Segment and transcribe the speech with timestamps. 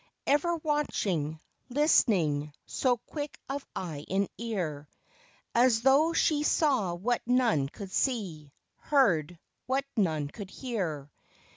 [0.25, 1.39] Ever watching,
[1.69, 4.87] listening, So quick of eye and ear,—
[5.55, 5.67] 66 FAIRY FARE.
[5.67, 9.37] 67 As though she saw what none could see; Heard,
[9.67, 11.11] what none could hear.